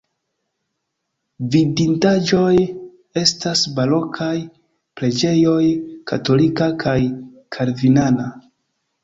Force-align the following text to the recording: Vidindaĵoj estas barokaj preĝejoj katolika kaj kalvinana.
Vidindaĵoj 1.55 2.53
estas 3.23 3.61
barokaj 3.81 4.31
preĝejoj 5.03 5.61
katolika 6.15 6.71
kaj 6.87 6.97
kalvinana. 7.59 8.29